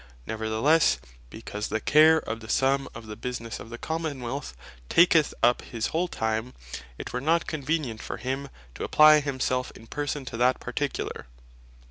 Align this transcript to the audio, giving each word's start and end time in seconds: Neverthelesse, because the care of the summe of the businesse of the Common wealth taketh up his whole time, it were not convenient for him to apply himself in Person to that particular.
Neverthelesse, 0.27 0.97
because 1.29 1.67
the 1.67 1.79
care 1.79 2.19
of 2.27 2.39
the 2.39 2.49
summe 2.49 2.87
of 2.95 3.05
the 3.05 3.15
businesse 3.15 3.59
of 3.59 3.69
the 3.69 3.77
Common 3.77 4.19
wealth 4.21 4.55
taketh 4.89 5.31
up 5.43 5.61
his 5.61 5.85
whole 5.93 6.07
time, 6.07 6.55
it 6.97 7.13
were 7.13 7.21
not 7.21 7.45
convenient 7.45 8.01
for 8.01 8.17
him 8.17 8.49
to 8.73 8.83
apply 8.83 9.19
himself 9.19 9.69
in 9.75 9.85
Person 9.85 10.25
to 10.25 10.37
that 10.37 10.59
particular. 10.59 11.27